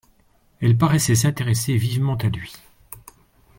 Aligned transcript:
Elle 0.61 0.79
paraissait 0.79 1.13
s'intéresser 1.13 1.77
vivement 1.77 2.15
à 2.15 2.23
lui. 2.29 2.53